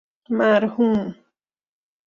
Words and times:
مرحوم 0.39 1.13